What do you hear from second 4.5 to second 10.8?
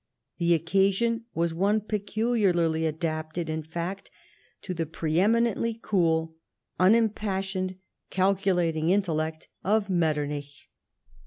to the pre eminently cool, unimpassioned, calculating intellect of Metternich.